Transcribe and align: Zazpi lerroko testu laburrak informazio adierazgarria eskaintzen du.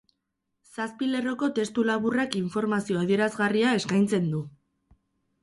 Zazpi 0.77 1.09
lerroko 1.09 1.49
testu 1.59 1.85
laburrak 1.89 2.39
informazio 2.41 3.03
adierazgarria 3.03 3.75
eskaintzen 3.83 4.27
du. 4.35 4.43